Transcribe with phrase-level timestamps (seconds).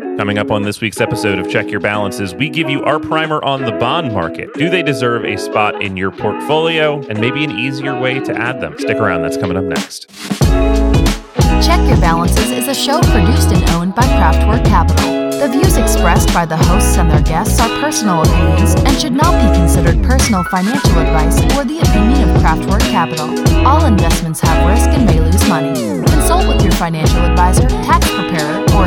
[0.00, 3.42] Coming up on this week's episode of Check Your Balances, we give you our primer
[3.42, 4.52] on the bond market.
[4.52, 8.60] Do they deserve a spot in your portfolio and maybe an easier way to add
[8.60, 8.78] them?
[8.78, 10.10] Stick around, that's coming up next.
[11.64, 15.30] Check Your Balances is a show produced and owned by Craftwork Capital.
[15.40, 19.32] The views expressed by the hosts and their guests are personal opinions and should not
[19.32, 23.28] be considered personal financial advice or the opinion of Craftwork Capital.
[23.66, 25.72] All investments have risk and may lose money.
[26.10, 28.85] Consult with your financial advisor, tax preparer, or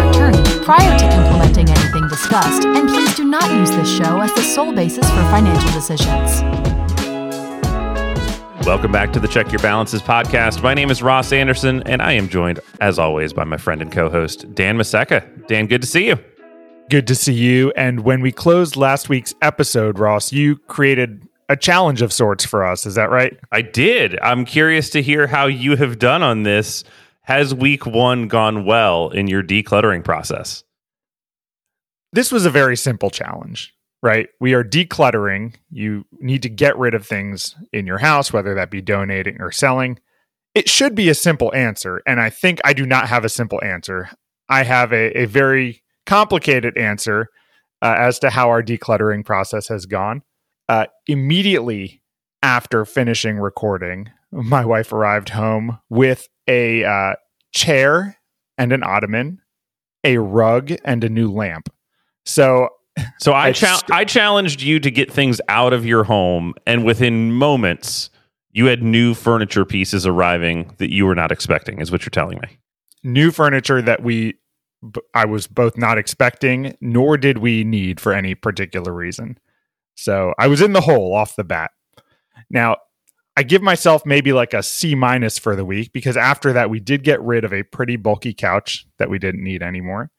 [0.70, 4.72] prior to implementing anything discussed, and please do not use this show as the sole
[4.72, 6.44] basis for financial decisions.
[8.68, 10.62] Welcome back to the Check Your Balances podcast.
[10.62, 13.91] My name is Ross Anderson, and I am joined, as always, by my friend and
[13.91, 15.48] co host, Dan Maseka.
[15.48, 16.20] Dan, good to see you.
[16.91, 17.74] Good to see you.
[17.76, 22.63] And when we closed last week's episode, Ross, you created a challenge of sorts for
[22.63, 22.86] us.
[22.86, 23.36] Is that right?
[23.52, 24.20] I did.
[24.20, 26.84] I'm curious to hear how you have done on this.
[27.30, 30.64] Has week one gone well in your decluttering process?
[32.12, 33.72] This was a very simple challenge,
[34.02, 34.30] right?
[34.40, 35.54] We are decluttering.
[35.70, 39.52] You need to get rid of things in your house, whether that be donating or
[39.52, 39.99] selling.
[40.55, 42.02] It should be a simple answer.
[42.08, 44.10] And I think I do not have a simple answer.
[44.49, 47.27] I have a, a very complicated answer
[47.84, 50.24] uh, as to how our decluttering process has gone.
[50.68, 52.02] Uh, immediately
[52.41, 57.14] after finishing recording, my wife arrived home with a uh,
[57.54, 58.18] chair
[58.58, 59.40] and an ottoman,
[60.04, 61.70] a rug, and a new lamp.
[62.26, 62.70] So,
[63.20, 67.31] so I cha- I challenged you to get things out of your home, and within
[67.31, 68.09] moments,
[68.52, 71.80] you had new furniture pieces arriving that you were not expecting.
[71.80, 72.58] Is what you're telling me?
[73.03, 74.36] New furniture that we
[75.14, 79.38] I was both not expecting, nor did we need for any particular reason.
[79.96, 81.72] So I was in the hole off the bat.
[82.50, 82.78] Now,
[83.40, 86.81] I give myself maybe like a C minus for the week because after that, we
[86.81, 90.12] did get rid of a pretty bulky couch that we didn't need anymore.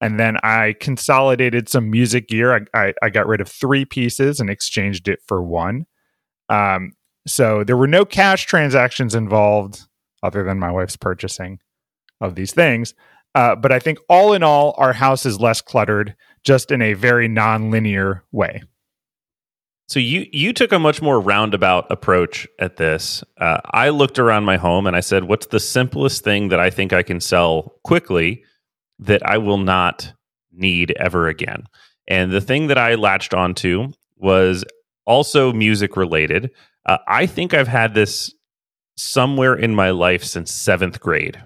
[0.00, 2.54] And then I consolidated some music gear.
[2.54, 5.84] I, I, I got rid of three pieces and exchanged it for one.
[6.48, 6.92] Um,
[7.26, 9.82] so there were no cash transactions involved
[10.22, 11.58] other than my wife's purchasing
[12.22, 12.94] of these things.
[13.34, 16.94] Uh, but I think all in all, our house is less cluttered, just in a
[16.94, 18.62] very non-linear way.
[19.94, 23.22] So you you took a much more roundabout approach at this.
[23.40, 26.68] Uh, I looked around my home and I said, "What's the simplest thing that I
[26.68, 28.42] think I can sell quickly
[28.98, 30.12] that I will not
[30.50, 31.68] need ever again?"
[32.08, 34.64] And the thing that I latched onto was
[35.06, 36.50] also music related.
[36.84, 38.34] Uh, I think I've had this
[38.96, 41.40] somewhere in my life since seventh grade.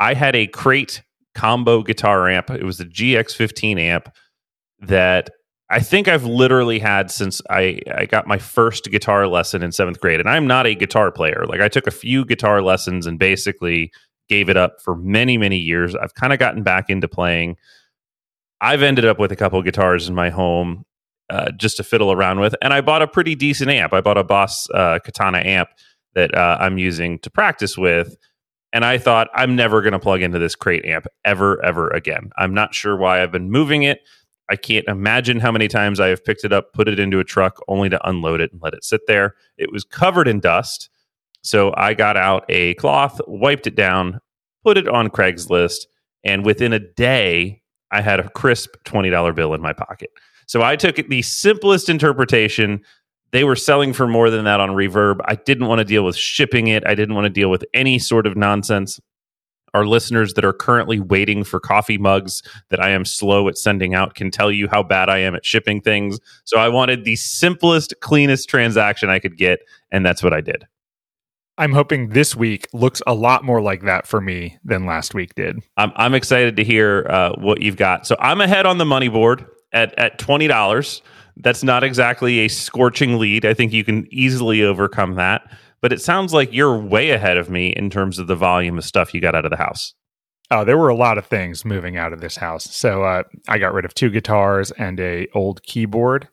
[0.00, 1.02] I had a Crate
[1.36, 2.50] combo guitar amp.
[2.50, 4.12] It was a GX15 amp
[4.80, 5.30] that
[5.70, 10.00] I think I've literally had since I, I got my first guitar lesson in seventh
[10.00, 10.18] grade.
[10.18, 11.44] And I'm not a guitar player.
[11.46, 13.92] Like I took a few guitar lessons and basically
[14.28, 15.94] gave it up for many, many years.
[15.94, 17.56] I've kind of gotten back into playing.
[18.60, 20.84] I've ended up with a couple guitars in my home
[21.30, 22.54] uh, just to fiddle around with.
[22.62, 23.92] And I bought a pretty decent amp.
[23.92, 25.68] I bought a Boss uh, Katana amp
[26.14, 28.16] that uh, I'm using to practice with.
[28.72, 32.30] And I thought, I'm never going to plug into this Crate amp ever, ever again.
[32.36, 34.00] I'm not sure why I've been moving it.
[34.50, 37.24] I can't imagine how many times I have picked it up, put it into a
[37.24, 39.34] truck, only to unload it and let it sit there.
[39.56, 40.88] It was covered in dust.
[41.42, 44.20] So I got out a cloth, wiped it down,
[44.64, 45.86] put it on Craigslist,
[46.24, 50.10] and within a day, I had a crisp $20 bill in my pocket.
[50.46, 52.82] So I took the simplest interpretation
[53.30, 55.20] they were selling for more than that on Reverb.
[55.26, 56.86] I didn't want to deal with shipping it.
[56.86, 58.98] I didn't want to deal with any sort of nonsense.
[59.74, 63.94] Our listeners that are currently waiting for coffee mugs that I am slow at sending
[63.94, 66.18] out can tell you how bad I am at shipping things.
[66.44, 70.66] So I wanted the simplest, cleanest transaction I could get, and that's what I did.
[71.58, 75.34] I'm hoping this week looks a lot more like that for me than last week
[75.34, 75.60] did.
[75.76, 78.06] I'm, I'm excited to hear uh, what you've got.
[78.06, 81.02] So I'm ahead on the money board at, at $20.
[81.36, 83.44] That's not exactly a scorching lead.
[83.44, 85.50] I think you can easily overcome that.
[85.80, 88.84] But it sounds like you're way ahead of me in terms of the volume of
[88.84, 89.94] stuff you got out of the house.
[90.50, 92.64] Oh, there were a lot of things moving out of this house.
[92.74, 96.28] So uh, I got rid of two guitars and a old keyboard,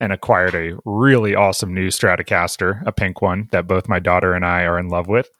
[0.00, 4.44] and acquired a really awesome new Stratocaster, a pink one that both my daughter and
[4.44, 5.30] I are in love with.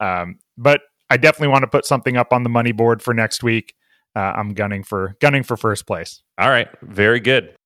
[0.00, 3.42] Um, but I definitely want to put something up on the money board for next
[3.42, 3.74] week.
[4.16, 6.22] Uh, I'm gunning for gunning for first place.
[6.38, 7.56] All right, very good.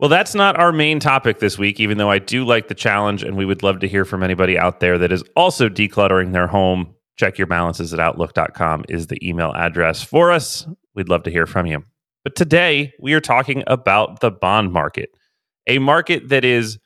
[0.00, 3.24] Well, that's not our main topic this week, even though I do like the challenge
[3.24, 6.46] and we would love to hear from anybody out there that is also decluttering their
[6.46, 6.94] home.
[7.16, 10.68] Check your balances at outlook.com is the email address for us.
[10.94, 11.82] We'd love to hear from you.
[12.22, 15.10] But today we are talking about the bond market,
[15.66, 16.78] a market that is,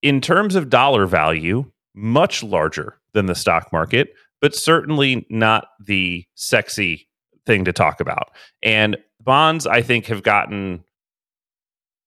[0.00, 6.24] in terms of dollar value, much larger than the stock market, but certainly not the
[6.36, 7.06] sexy
[7.44, 8.30] thing to talk about.
[8.62, 10.84] And bonds, I think, have gotten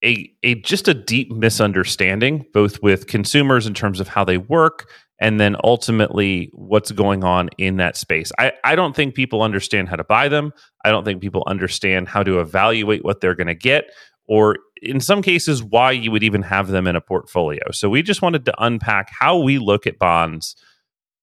[0.04, 4.90] a a just a deep misunderstanding, both with consumers in terms of how they work,
[5.19, 8.31] and then ultimately what's going on in that space.
[8.40, 10.54] I, I don't think people understand how to buy them.
[10.86, 13.92] I don't think people understand how to evaluate what they're going to get,
[14.28, 17.63] or in some cases, why you would even have them in a portfolio.
[17.72, 20.56] So we just wanted to unpack how we look at bonds,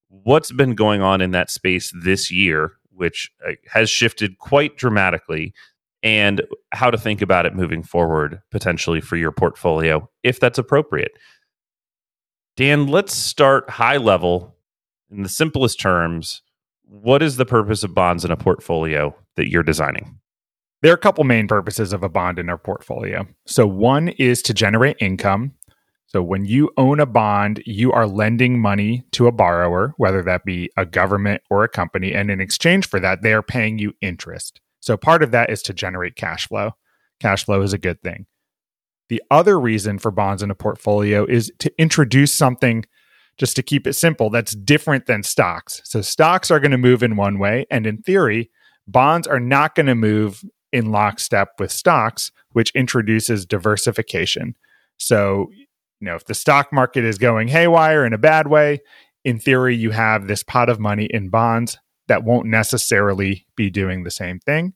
[0.09, 5.55] what's been going on in that space this year, which uh, has shifted quite dramatically
[6.03, 11.13] and how to think about it moving forward potentially for your portfolio if that's appropriate.
[12.57, 14.57] Dan, let's start high level
[15.11, 16.43] in the simplest terms.
[16.85, 20.19] What is the purpose of bonds in a portfolio that you're designing?
[20.83, 23.27] There are a couple main purposes of a bond in our portfolio.
[23.47, 25.53] So, one is to generate income.
[26.07, 30.45] So, when you own a bond, you are lending money to a borrower, whether that
[30.45, 32.15] be a government or a company.
[32.15, 34.61] And in exchange for that, they are paying you interest.
[34.87, 36.77] So part of that is to generate cash flow.
[37.19, 38.27] Cash flow is a good thing.
[39.09, 42.85] The other reason for bonds in a portfolio is to introduce something
[43.37, 45.83] just to keep it simple that's different than stocks.
[45.85, 48.49] So stocks are going to move in one way and in theory,
[48.87, 54.55] bonds are not going to move in lockstep with stocks, which introduces diversification.
[54.99, 55.67] So, you
[56.07, 58.79] know, if the stock market is going haywire in a bad way,
[59.25, 61.77] in theory you have this pot of money in bonds
[62.09, 64.75] that won't necessarily be doing the same thing.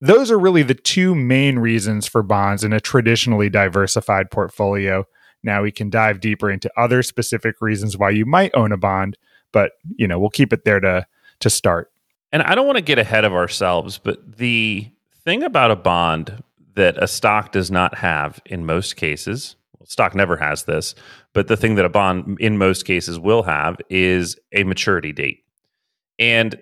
[0.00, 5.04] Those are really the two main reasons for bonds in a traditionally diversified portfolio.
[5.42, 9.16] Now we can dive deeper into other specific reasons why you might own a bond,
[9.52, 11.06] but you know, we'll keep it there to
[11.40, 11.90] to start.
[12.32, 14.88] And I don't want to get ahead of ourselves, but the
[15.24, 16.42] thing about a bond
[16.74, 20.94] that a stock does not have in most cases, well, stock never has this,
[21.34, 25.44] but the thing that a bond in most cases will have is a maturity date.
[26.18, 26.58] And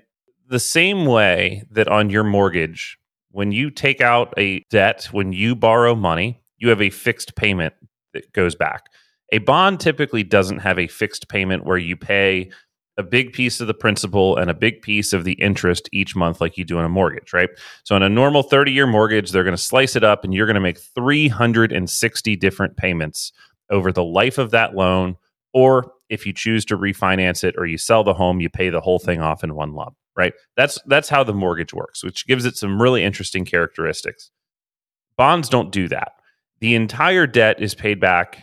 [0.49, 2.99] the same way that on your mortgage,
[3.31, 7.75] when you take out a debt, when you borrow money, you have a fixed payment
[8.13, 8.87] that goes back.
[9.33, 12.51] A bond typically doesn't have a fixed payment where you pay
[12.97, 16.41] a big piece of the principal and a big piece of the interest each month,
[16.41, 17.49] like you do in a mortgage, right?
[17.85, 20.47] So, in a normal 30 year mortgage, they're going to slice it up and you're
[20.47, 23.33] going to make 360 different payments
[23.71, 25.17] over the life of that loan
[25.53, 28.81] or if you choose to refinance it or you sell the home, you pay the
[28.81, 30.33] whole thing off in one lump, right?
[30.57, 34.31] That's that's how the mortgage works, which gives it some really interesting characteristics.
[35.17, 36.13] Bonds don't do that.
[36.61, 38.43] The entire debt is paid back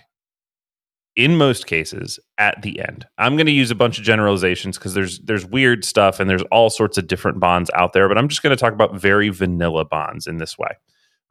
[1.15, 3.05] in most cases at the end.
[3.17, 6.43] I'm going to use a bunch of generalizations because there's there's weird stuff and there's
[6.51, 9.29] all sorts of different bonds out there, but I'm just going to talk about very
[9.29, 10.69] vanilla bonds in this way,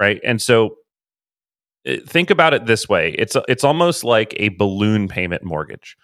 [0.01, 0.21] right?
[0.25, 0.77] And so
[2.07, 3.15] think about it this way.
[3.19, 5.97] It's it's almost like a balloon payment mortgage.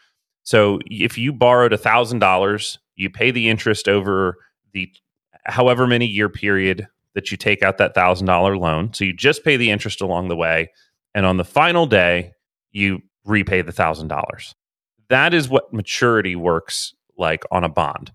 [0.44, 4.36] So if you borrowed $1000 you pay the interest over
[4.72, 4.88] the
[5.46, 8.92] however many year period that you take out that $1000 loan.
[8.92, 10.70] So you just pay the interest along the way.
[11.14, 12.32] And on the final day
[12.70, 14.54] you repay the $1000
[15.08, 18.12] that is what maturity works like on a bond.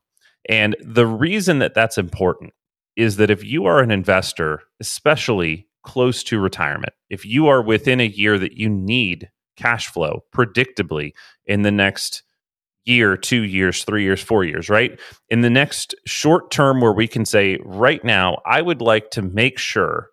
[0.49, 2.53] And the reason that that's important
[2.95, 8.01] is that if you are an investor especially close to retirement, if you are within
[8.01, 11.13] a year that you need cash flow predictably
[11.45, 12.23] in the next
[12.83, 14.99] year, two years, three years, four years, right?
[15.29, 19.21] In the next short term, where we can say, right now, I would like to
[19.21, 20.09] make sure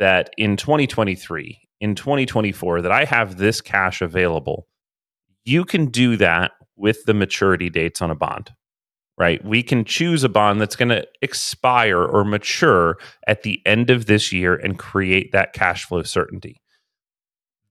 [0.00, 4.66] that in 2023, in 2024, that I have this cash available.
[5.44, 8.50] You can do that with the maturity dates on a bond
[9.18, 9.44] right?
[9.44, 14.06] We can choose a bond that's going to expire or mature at the end of
[14.06, 16.60] this year and create that cash flow certainty.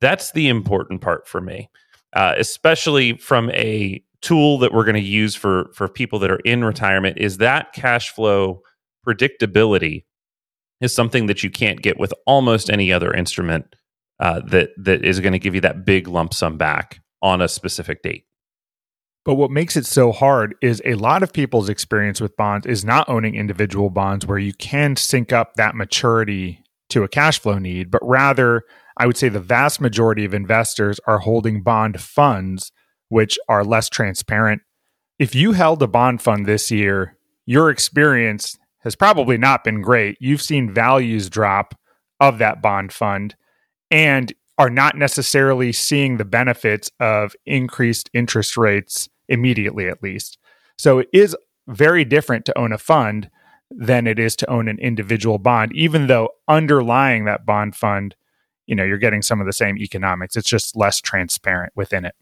[0.01, 1.69] That's the important part for me,
[2.13, 6.39] uh, especially from a tool that we're going to use for for people that are
[6.39, 7.17] in retirement.
[7.17, 8.61] Is that cash flow
[9.07, 10.03] predictability
[10.81, 13.75] is something that you can't get with almost any other instrument
[14.19, 17.47] uh, that that is going to give you that big lump sum back on a
[17.47, 18.25] specific date.
[19.25, 22.86] But what makes it so hard is a lot of people's experience with bonds is
[22.86, 27.58] not owning individual bonds where you can sync up that maturity to a cash flow
[27.58, 28.62] need, but rather,
[28.98, 32.72] I would say the vast majority of investors are holding bond funds,
[33.10, 34.62] which are less transparent.
[35.17, 37.17] If you held a bond fund this year,
[37.48, 40.17] your experience has probably not been great.
[40.20, 41.74] You've seen values drop
[42.20, 43.36] of that bond fund,
[43.89, 50.38] and are not necessarily seeing the benefits of increased interest rates immediately at least.
[50.77, 51.36] So it is
[51.67, 53.29] very different to own a fund
[53.72, 58.15] than it is to own an individual bond, even though underlying that bond fund,
[58.67, 60.36] you know, you're getting some of the same economics.
[60.36, 62.15] It's just less transparent within it.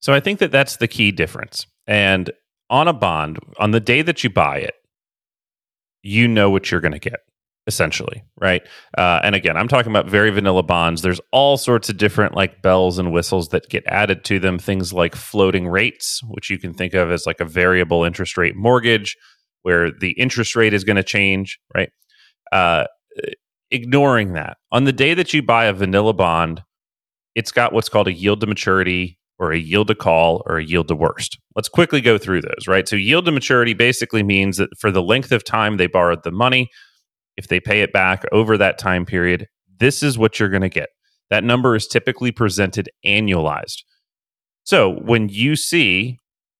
[0.00, 1.66] So I think that that's the key difference.
[1.86, 2.30] And
[2.68, 4.74] on a bond, on the day that you buy it,
[6.02, 7.20] you know what you're going to get,
[7.70, 8.62] essentially, right?
[8.98, 11.02] Uh, and again, I'm talking about very vanilla bonds.
[11.02, 14.58] There's all sorts of different like bells and whistles that get added to them.
[14.58, 18.56] Things like floating rates, which you can think of as like a variable interest rate
[18.56, 19.16] mortgage,
[19.62, 21.90] where the interest rate is going to change, right?
[22.50, 22.86] Uh,
[23.70, 26.62] ignoring that, on the day that you buy a vanilla bond,
[27.36, 30.64] it's got what's called a yield to maturity or a yield to call or a
[30.64, 31.38] yield to worst.
[31.56, 32.86] Let's quickly go through those, right?
[32.88, 36.30] So, yield to maturity basically means that for the length of time they borrowed the
[36.30, 36.68] money,
[37.40, 40.68] if they pay it back over that time period, this is what you're going to
[40.68, 40.90] get.
[41.30, 43.78] That number is typically presented annualized.
[44.64, 46.18] So, when you see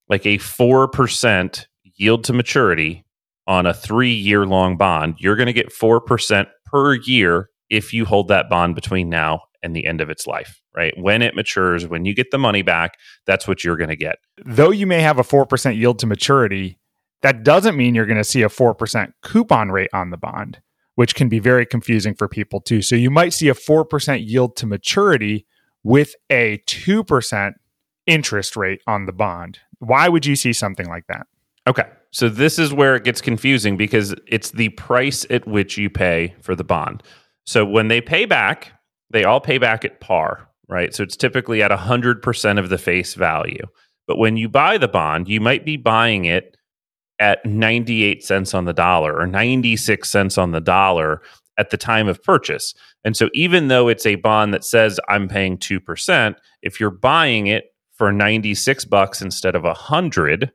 [0.09, 3.05] like a 4% yield to maturity
[3.47, 8.07] on a three year long bond, you're going to get 4% per year if you
[8.07, 10.95] hold that bond between now and the end of its life, right?
[10.97, 12.95] When it matures, when you get the money back,
[13.27, 14.17] that's what you're going to get.
[14.47, 16.79] Though you may have a 4% yield to maturity,
[17.23, 20.61] that doesn't mean you're going to see a 4% coupon rate on the bond,
[21.01, 22.83] which can be very confusing for people too.
[22.83, 25.47] So you might see a 4% yield to maturity
[25.83, 27.53] with a 2%
[28.07, 29.61] interest rate on the bond.
[29.79, 31.27] Why would you see something like that?
[31.67, 31.85] Okay.
[32.11, 36.35] So this is where it gets confusing because it's the price at which you pay
[36.43, 37.03] for the bond.
[37.47, 38.71] So when they pay back,
[39.09, 40.95] they all pay back at par, right?
[40.95, 43.65] So it's typically at 100% of the face value.
[44.07, 46.59] But when you buy the bond, you might be buying it
[47.21, 51.23] at 98 cents on the dollar or 96 cents on the dollar
[51.59, 52.75] at the time of purchase.
[53.05, 57.47] And so even though it's a bond that says I'm paying 2%, if you're buying
[57.47, 60.51] it for 96 bucks instead of 100,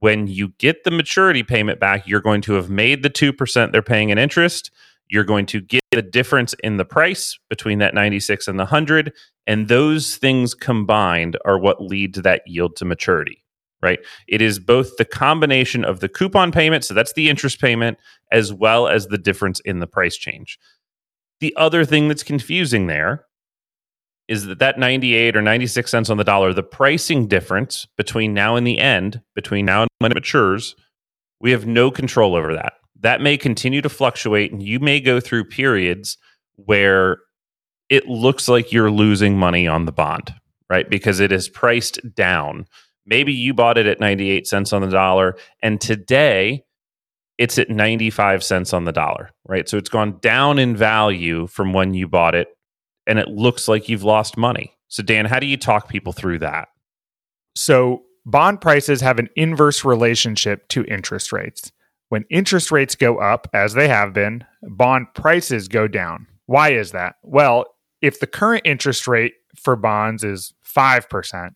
[0.00, 3.82] when you get the maturity payment back, you're going to have made the 2% they're
[3.82, 4.70] paying in interest
[5.12, 9.12] you're going to get the difference in the price between that 96 and the 100.
[9.46, 13.41] And those things combined are what lead to that yield to maturity,
[13.82, 13.98] right?
[14.28, 17.98] It is both the combination of the coupon payment, so that's the interest payment,
[18.30, 20.58] as well as the difference in the price change.
[21.40, 23.26] The other thing that's confusing there
[24.28, 28.56] is that that 98 or 96 cents on the dollar, the pricing difference between now
[28.56, 30.76] and the end, between now and when it matures,
[31.40, 35.20] we have no control over that that may continue to fluctuate and you may go
[35.20, 36.16] through periods
[36.56, 37.18] where
[37.88, 40.32] it looks like you're losing money on the bond,
[40.70, 40.88] right?
[40.88, 42.64] Because it is priced down.
[43.06, 46.64] Maybe you bought it at 98 cents on the dollar and today
[47.38, 49.68] it's at 95 cents on the dollar, right?
[49.68, 52.48] So it's gone down in value from when you bought it
[53.06, 54.76] and it looks like you've lost money.
[54.88, 56.68] So Dan, how do you talk people through that?
[57.56, 61.72] So bond prices have an inverse relationship to interest rates.
[62.10, 66.26] When interest rates go up, as they have been, bond prices go down.
[66.46, 67.16] Why is that?
[67.22, 67.64] Well,
[68.02, 71.54] if the current interest rate for bonds is 5%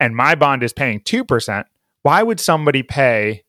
[0.00, 1.64] and my bond is paying 2%,
[2.02, 3.42] why would somebody pay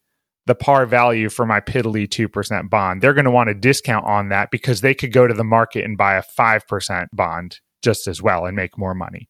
[0.45, 3.01] the par value for my piddly 2% bond?
[3.01, 5.83] They're going to want a discount on that because they could go to the market
[5.83, 9.29] and buy a 5% bond just as well and make more money.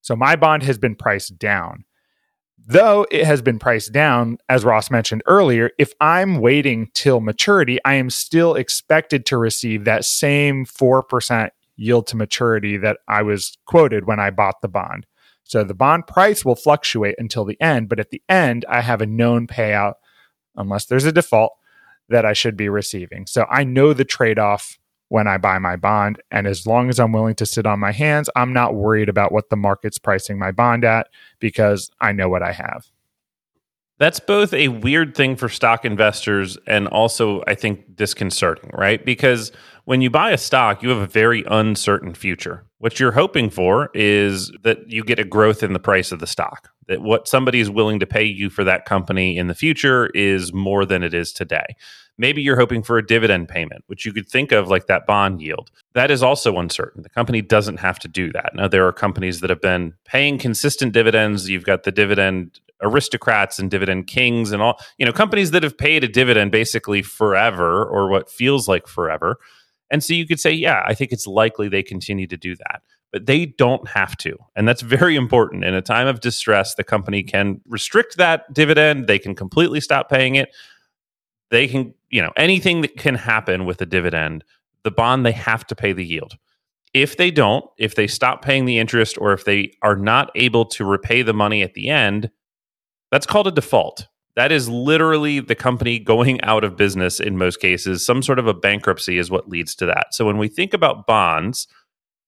[0.00, 1.84] So my bond has been priced down.
[2.70, 7.78] Though it has been priced down, as Ross mentioned earlier, if I'm waiting till maturity,
[7.84, 13.56] I am still expected to receive that same 4% yield to maturity that I was
[13.64, 15.06] quoted when I bought the bond.
[15.48, 19.00] So the bond price will fluctuate until the end, but at the end, I have
[19.00, 19.94] a known payout,
[20.54, 21.54] unless there's a default,
[22.10, 23.26] that I should be receiving.
[23.26, 24.78] So I know the trade off
[25.08, 26.20] when I buy my bond.
[26.30, 29.32] And as long as I'm willing to sit on my hands, I'm not worried about
[29.32, 31.08] what the market's pricing my bond at
[31.40, 32.86] because I know what I have.
[33.98, 39.02] That's both a weird thing for stock investors and also, I think, disconcerting, right?
[39.02, 39.50] Because
[39.88, 42.62] when you buy a stock, you have a very uncertain future.
[42.76, 46.26] What you're hoping for is that you get a growth in the price of the
[46.26, 50.08] stock, that what somebody is willing to pay you for that company in the future
[50.08, 51.64] is more than it is today.
[52.18, 55.40] Maybe you're hoping for a dividend payment, which you could think of like that bond
[55.40, 55.70] yield.
[55.94, 57.02] That is also uncertain.
[57.02, 58.54] The company doesn't have to do that.
[58.54, 61.48] Now, there are companies that have been paying consistent dividends.
[61.48, 65.78] You've got the dividend aristocrats and dividend kings and all, you know, companies that have
[65.78, 69.38] paid a dividend basically forever or what feels like forever.
[69.90, 72.82] And so you could say, yeah, I think it's likely they continue to do that.
[73.10, 74.36] But they don't have to.
[74.54, 75.64] And that's very important.
[75.64, 79.06] In a time of distress, the company can restrict that dividend.
[79.06, 80.54] They can completely stop paying it.
[81.50, 84.44] They can, you know, anything that can happen with a dividend,
[84.82, 86.36] the bond, they have to pay the yield.
[86.92, 90.66] If they don't, if they stop paying the interest or if they are not able
[90.66, 92.30] to repay the money at the end,
[93.10, 94.06] that's called a default.
[94.38, 98.06] That is literally the company going out of business in most cases.
[98.06, 100.14] Some sort of a bankruptcy is what leads to that.
[100.14, 101.66] So when we think about bonds,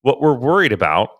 [0.02, 1.10] what we're worried about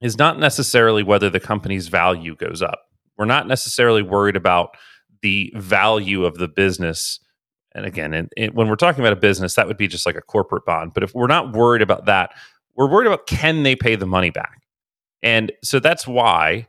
[0.00, 2.82] is not necessarily whether the company's value goes up.
[3.18, 4.76] We're not necessarily worried about
[5.22, 7.18] the value of the business
[7.74, 10.64] and again, when we're talking about a business, that would be just like a corporate
[10.64, 10.92] bond.
[10.94, 12.30] But if we're not worried about that,
[12.76, 14.60] we're worried about can they pay the money back?
[15.22, 16.68] And so that's why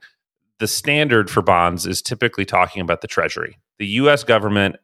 [0.63, 4.77] the standard for bonds is typically talking about the Treasury, the US government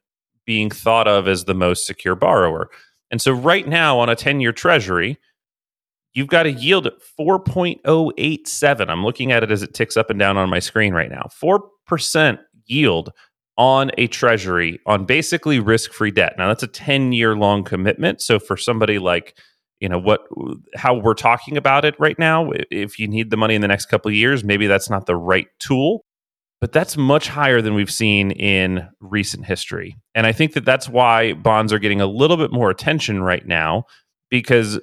[0.46, 2.70] being thought of as the most secure borrower.
[3.12, 5.18] And so right now on a 10 year Treasury,
[6.14, 8.90] you've got a yield at 4.087.
[8.90, 11.30] I'm looking at it as it ticks up and down on my screen right now.
[11.42, 13.14] 4% yield
[13.58, 16.36] on a treasury on basically risk-free debt.
[16.38, 18.22] Now that's a 10-year long commitment.
[18.22, 19.38] So for somebody like
[19.80, 20.22] you know what
[20.76, 22.52] how we're talking about it right now.
[22.70, 25.16] If you need the money in the next couple of years maybe that's not the
[25.16, 26.06] right tool
[26.62, 29.96] but that's much higher than we've seen in recent history.
[30.16, 33.46] And i think that that's why bonds are getting a little bit more attention right
[33.46, 33.86] now
[34.30, 34.82] because uh,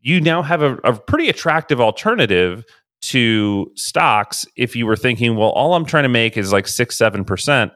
[0.00, 2.64] you now have a, a pretty attractive alternative
[3.00, 6.96] to stocks if you were thinking, well, all I'm trying to make is like six,
[6.96, 7.72] seven percent.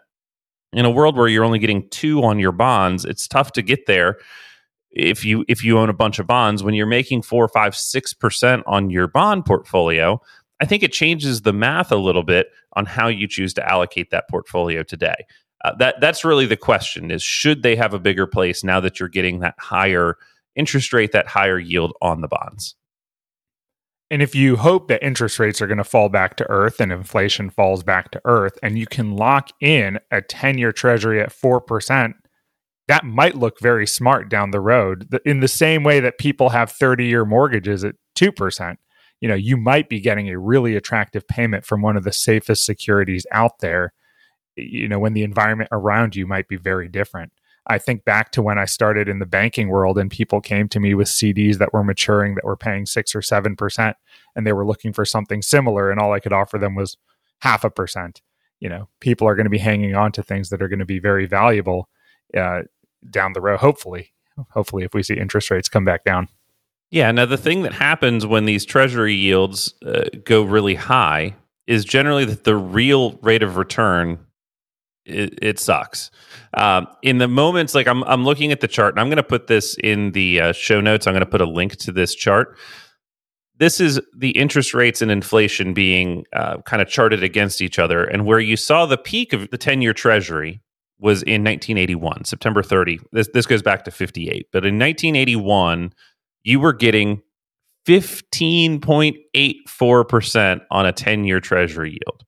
[0.72, 3.86] In a world where you're only getting two on your bonds, it's tough to get
[3.86, 4.18] there
[4.98, 6.62] if you if you own a bunch of bonds.
[6.62, 10.20] When you're making four, five, six percent on your bond portfolio,
[10.60, 14.10] I think it changes the math a little bit on how you choose to allocate
[14.10, 15.26] that portfolio today.
[15.64, 18.98] Uh, that that's really the question: is should they have a bigger place now that
[18.98, 20.16] you're getting that higher
[20.56, 22.74] interest rate, that higher yield on the bonds?
[24.10, 26.90] And if you hope that interest rates are going to fall back to earth and
[26.90, 31.30] inflation falls back to earth, and you can lock in a 10 year treasury at
[31.30, 32.14] 4%,
[32.88, 35.20] that might look very smart down the road.
[35.24, 38.76] In the same way that people have 30 year mortgages at 2%,
[39.20, 42.64] you know, you might be getting a really attractive payment from one of the safest
[42.64, 43.92] securities out there,
[44.56, 47.32] you know, when the environment around you might be very different.
[47.66, 50.80] I think back to when I started in the banking world and people came to
[50.80, 53.98] me with CDs that were maturing that were paying six or seven percent
[54.34, 56.96] and they were looking for something similar and all I could offer them was
[57.40, 58.22] half a percent.
[58.60, 60.86] You know, people are going to be hanging on to things that are going to
[60.86, 61.90] be very valuable
[62.36, 62.62] uh,
[63.10, 64.12] down the road, hopefully.
[64.50, 66.28] Hopefully, if we see interest rates come back down.
[66.90, 67.10] Yeah.
[67.10, 71.34] Now, the thing that happens when these treasury yields uh, go really high
[71.66, 74.18] is generally that the real rate of return
[75.08, 76.10] it, it sucks.
[76.54, 79.22] Um, in the moments, like I'm, I'm looking at the chart, and I'm going to
[79.22, 81.06] put this in the uh, show notes.
[81.06, 82.56] I'm going to put a link to this chart.
[83.56, 88.04] This is the interest rates and inflation being uh, kind of charted against each other,
[88.04, 90.60] and where you saw the peak of the 10 year Treasury
[91.00, 92.98] was in 1981, September 30.
[93.12, 95.92] This this goes back to 58, but in 1981,
[96.42, 97.20] you were getting
[97.86, 102.24] 15.84% on a 10 year Treasury yield.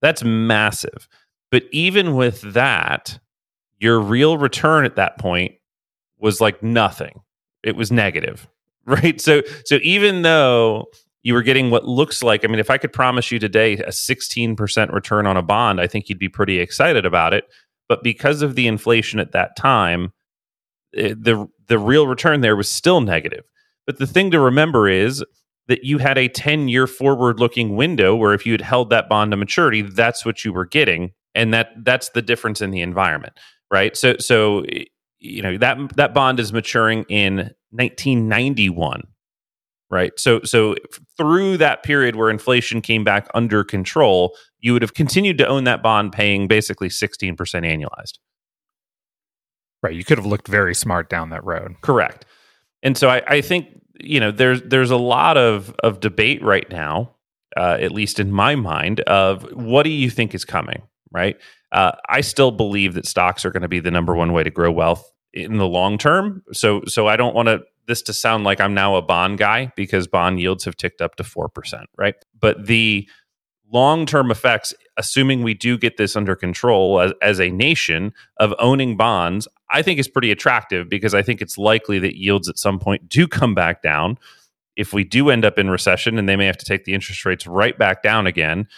[0.00, 1.06] That's massive.
[1.50, 3.18] But even with that,
[3.78, 5.52] your real return at that point
[6.18, 7.20] was like nothing.
[7.62, 8.48] It was negative,
[8.86, 9.20] right?
[9.20, 10.86] So so even though
[11.22, 13.88] you were getting what looks like, I mean, if I could promise you today a
[13.88, 17.44] 16% return on a bond, I think you'd be pretty excited about it.
[17.88, 20.12] But because of the inflation at that time,
[20.92, 23.44] it, eh, the the real return there was still negative.
[23.86, 25.24] But the thing to remember is
[25.68, 29.08] that you had a 10 year forward looking window where if you had held that
[29.08, 32.80] bond to maturity, that's what you were getting and that that's the difference in the
[32.80, 33.34] environment
[33.70, 34.64] right so so
[35.18, 37.36] you know that that bond is maturing in
[37.70, 39.02] 1991
[39.90, 40.74] right so so
[41.16, 45.64] through that period where inflation came back under control you would have continued to own
[45.64, 48.18] that bond paying basically 16% annualized
[49.82, 52.24] right you could have looked very smart down that road correct
[52.82, 53.68] and so i, I think
[54.00, 57.12] you know there's there's a lot of of debate right now
[57.56, 60.82] uh, at least in my mind of what do you think is coming
[61.16, 61.36] right?
[61.72, 64.50] Uh, I still believe that stocks are going to be the number one way to
[64.50, 66.42] grow wealth in the long term.
[66.52, 69.72] So, so I don't want to this to sound like I'm now a bond guy
[69.76, 72.14] because bond yields have ticked up to four percent, right?
[72.38, 73.08] But the
[73.72, 78.54] long term effects, assuming we do get this under control as, as a nation of
[78.58, 82.58] owning bonds, I think is pretty attractive because I think it's likely that yields at
[82.58, 84.18] some point do come back down.
[84.76, 87.24] If we do end up in recession and they may have to take the interest
[87.24, 88.68] rates right back down again,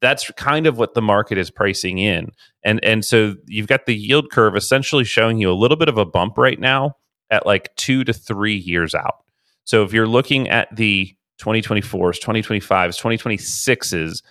[0.00, 2.30] that's kind of what the market is pricing in.
[2.62, 5.96] And and so you've got the yield curve essentially showing you a little bit of
[5.96, 6.96] a bump right now
[7.30, 9.24] at like 2 to 3 years out.
[9.64, 14.22] So if you're looking at the 2024s, 2025s, 2026s,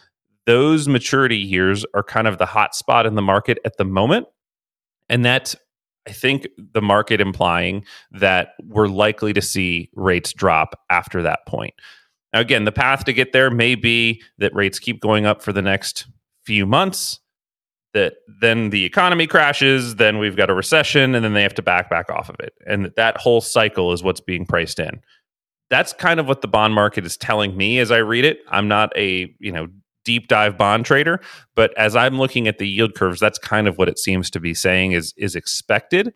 [0.45, 4.27] those maturity years are kind of the hot spot in the market at the moment.
[5.10, 5.56] And that
[6.08, 11.73] I think the market implying that we're likely to see rates drop after that point.
[12.34, 15.53] Now, again, the path to get there may be that rates keep going up for
[15.53, 16.08] the next
[16.45, 17.19] few months,
[17.93, 21.62] that then the economy crashes, then we've got a recession, and then they have to
[21.62, 22.53] back back off of it.
[22.65, 25.01] And that whole cycle is what's being priced in.
[25.69, 28.39] That's kind of what the bond market is telling me as I read it.
[28.49, 29.67] I'm not a, you know,
[30.06, 31.21] deep dive bond trader,
[31.56, 34.39] but as I'm looking at the yield curves, that's kind of what it seems to
[34.39, 36.13] be saying is is expected.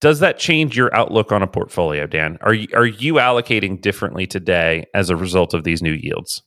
[0.00, 2.36] Does that change your outlook on a portfolio, Dan?
[2.42, 6.42] Are you, are you allocating differently today as a result of these new yields?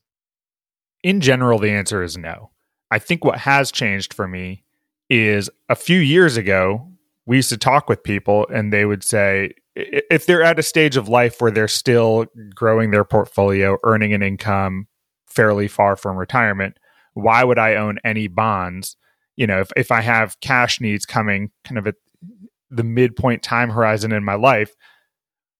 [1.03, 2.51] In general, the answer is no.
[2.91, 4.63] I think what has changed for me
[5.10, 6.88] is a few years ago,
[7.26, 10.97] we used to talk with people and they would say, if they're at a stage
[10.97, 14.88] of life where they're still growing their portfolio, earning an income
[15.28, 16.78] fairly far from retirement,
[17.13, 18.95] why would I own any bonds?
[19.36, 21.95] You know, if, if I have cash needs coming kind of at
[22.71, 24.73] the midpoint time horizon in my life,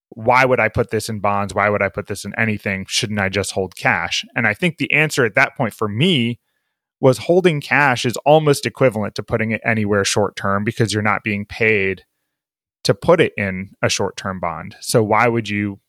[0.10, 1.54] why would I put this in bonds?
[1.54, 2.86] Why would I put this in anything?
[2.88, 4.26] Shouldn't I just hold cash?
[4.36, 6.40] And I think the answer at that point for me
[7.00, 11.24] was holding cash is almost equivalent to putting it anywhere short term because you're not
[11.24, 12.04] being paid
[12.88, 14.78] to put it in a short-term bond.
[14.80, 15.82] So why would you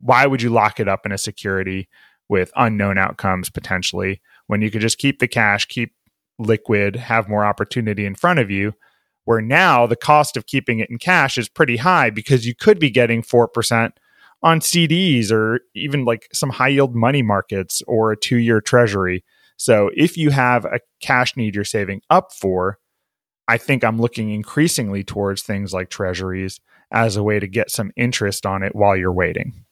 [0.00, 1.88] why would you lock it up in a security
[2.28, 5.94] with unknown outcomes potentially when you could just keep the cash, keep
[6.38, 8.74] liquid, have more opportunity in front of you?
[9.24, 12.78] Where now the cost of keeping it in cash is pretty high because you could
[12.78, 13.92] be getting 4%
[14.42, 19.24] on CDs or even like some high yield money markets or a two year treasury.
[19.62, 22.78] So if you have a cash need you're saving up for,
[23.46, 26.58] I think I'm looking increasingly towards things like treasuries
[26.90, 29.64] as a way to get some interest on it while you're waiting.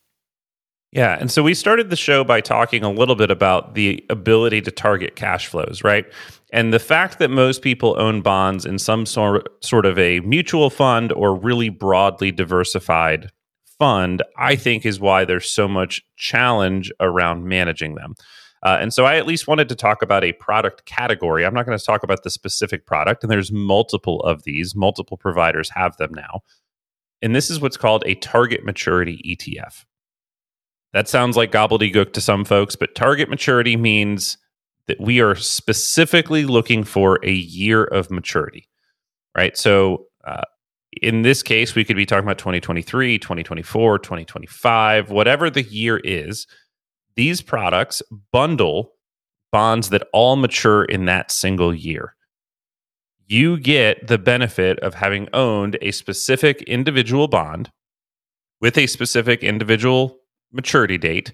[0.92, 1.16] Yeah.
[1.18, 4.70] And so we started the show by talking a little bit about the ability to
[4.70, 6.06] target cash flows, right?
[6.52, 10.70] And the fact that most people own bonds in some sort, sort of a mutual
[10.70, 13.30] fund or really broadly diversified
[13.76, 18.14] fund, I think is why there's so much challenge around managing them.
[18.62, 21.46] Uh, and so I at least wanted to talk about a product category.
[21.46, 25.16] I'm not going to talk about the specific product, and there's multiple of these, multiple
[25.16, 26.42] providers have them now.
[27.22, 29.84] And this is what's called a target maturity ETF.
[30.92, 34.36] That sounds like gobbledygook to some folks, but target maturity means
[34.88, 38.68] that we are specifically looking for a year of maturity,
[39.36, 39.56] right?
[39.56, 40.42] So, uh,
[41.00, 46.48] in this case, we could be talking about 2023, 2024, 2025, whatever the year is
[47.16, 48.92] these products bundle
[49.52, 52.14] bonds that all mature in that single year.
[53.26, 57.70] You get the benefit of having owned a specific individual bond
[58.60, 60.18] with a specific individual
[60.52, 61.32] maturity date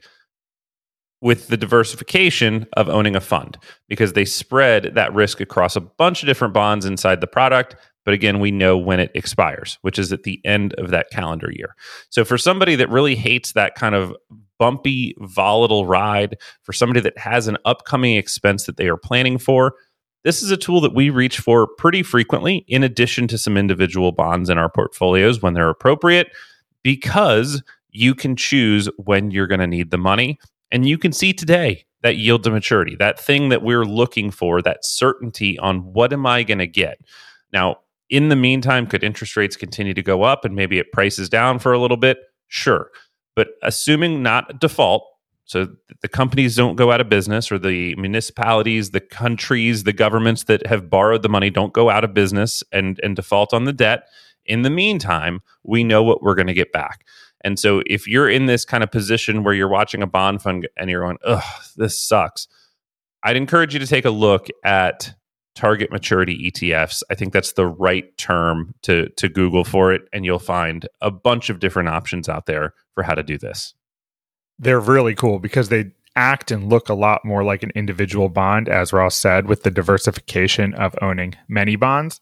[1.22, 3.56] with the diversification of owning a fund
[3.88, 7.74] because they spread that risk across a bunch of different bonds inside the product.
[8.04, 11.50] But again, we know when it expires, which is at the end of that calendar
[11.50, 11.74] year.
[12.10, 14.14] So for somebody that really hates that kind of
[14.58, 19.74] bumpy, volatile ride, for somebody that has an upcoming expense that they are planning for,
[20.24, 24.10] this is a tool that we reach for pretty frequently, in addition to some individual
[24.12, 26.28] bonds in our portfolios when they're appropriate,
[26.82, 30.38] because you can choose when you're going to need the money.
[30.72, 34.60] And you can see today that yield to maturity, that thing that we're looking for,
[34.62, 36.98] that certainty on what am I going to get.
[37.52, 37.76] Now,
[38.10, 41.58] in the meantime, could interest rates continue to go up and maybe it prices down
[41.58, 42.18] for a little bit?
[42.48, 42.90] Sure.
[43.36, 45.04] But assuming not default,
[45.44, 45.68] so
[46.02, 50.66] the companies don't go out of business, or the municipalities, the countries, the governments that
[50.66, 54.08] have borrowed the money don't go out of business and, and default on the debt.
[54.44, 57.04] In the meantime, we know what we're going to get back.
[57.44, 60.66] And so if you're in this kind of position where you're watching a bond fund
[60.76, 61.44] and you're going, ugh,
[61.76, 62.48] this sucks,
[63.22, 65.14] I'd encourage you to take a look at
[65.56, 67.02] target maturity ETFs.
[67.10, 71.10] I think that's the right term to to Google for it, and you'll find a
[71.10, 73.74] bunch of different options out there for how to do this.
[74.58, 78.68] They're really cool because they act and look a lot more like an individual bond,
[78.68, 82.20] as Ross said, with the diversification of owning many bonds.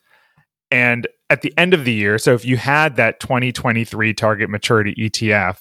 [0.71, 4.95] And at the end of the year, so if you had that 2023 target maturity
[4.99, 5.59] ETF,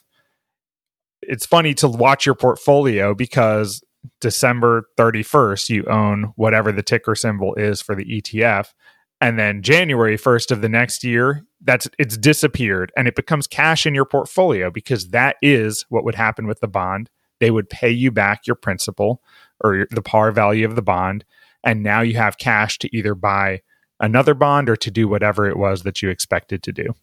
[1.22, 3.84] it's funny to watch your portfolio because
[4.22, 8.74] December 31st, you own whatever the ticker symbol is for the ETF.
[9.22, 13.86] And then January 1st of the next year, that's it's disappeared and it becomes cash
[13.86, 17.10] in your portfolio because that is what would happen with the bond.
[17.40, 19.22] They would pay you back your principal
[19.64, 21.24] or the par value of the bond.
[21.64, 23.62] And now you have cash to either buy
[24.00, 26.94] another bond or to do whatever it was that you expected to do.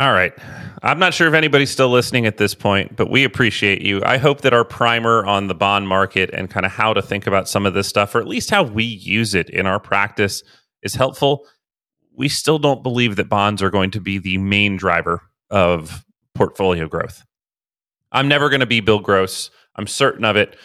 [0.00, 0.32] All right.
[0.82, 4.00] I'm not sure if anybody's still listening at this point, but we appreciate you.
[4.04, 7.26] I hope that our primer on the bond market and kind of how to think
[7.26, 10.44] about some of this stuff, or at least how we use it in our practice,
[10.84, 11.46] is helpful.
[12.14, 16.86] We still don't believe that bonds are going to be the main driver of portfolio
[16.86, 17.24] growth.
[18.12, 19.50] I'm never going to be Bill Gross.
[19.74, 20.56] I'm certain of it.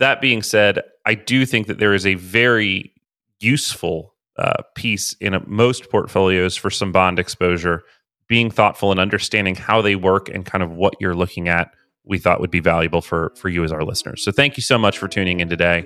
[0.00, 2.92] That being said, I do think that there is a very
[3.38, 7.84] useful uh, piece in a, most portfolios for some bond exposure
[8.28, 11.72] being thoughtful and understanding how they work and kind of what you're looking at
[12.06, 14.22] we thought would be valuable for for you as our listeners.
[14.22, 15.84] So thank you so much for tuning in today.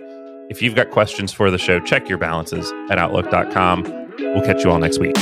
[0.51, 3.83] If you've got questions for the show, check your balances at outlook.com.
[4.19, 5.17] We'll catch you all next week.